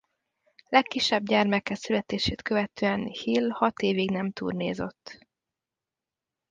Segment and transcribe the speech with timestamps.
[0.69, 5.27] Legkisebb gyermeke születését követően Hill hat évig nem turnézott.